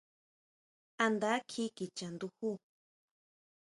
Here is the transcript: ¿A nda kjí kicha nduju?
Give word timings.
¿A 1.03 1.05
nda 1.13 1.31
kjí 1.49 1.65
kicha 1.77 2.07
nduju? 2.13 2.51